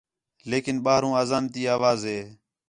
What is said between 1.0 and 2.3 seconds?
آذان تی آواز ہے